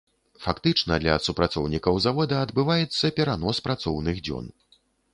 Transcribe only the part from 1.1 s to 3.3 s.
супрацоўнікаў завода адбываецца